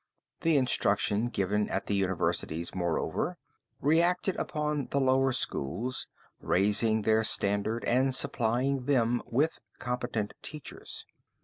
[0.39, 3.37] The instruction given at the universities, moreover,
[3.79, 6.07] reacted upon the lower schools,
[6.39, 11.05] raising their standard and supplying them with competent teachers.